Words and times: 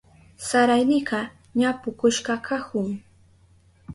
Saraynika 0.47 1.19
ña 1.59 1.71
pukushka 1.81 2.35
kahun. 2.47 2.87